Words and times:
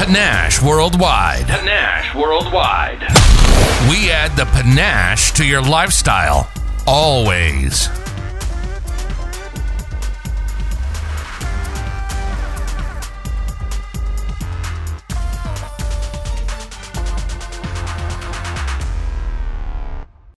Panache 0.00 0.62
Worldwide. 0.62 1.46
Panache 1.46 2.14
Worldwide. 2.14 3.00
We 3.90 4.10
add 4.10 4.34
the 4.34 4.46
panache 4.46 5.30
to 5.32 5.44
your 5.44 5.60
lifestyle. 5.60 6.50
All. 6.86 7.19